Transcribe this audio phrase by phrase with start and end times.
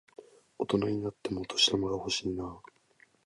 [0.57, 2.59] 大人になってもお年玉欲しいなぁ。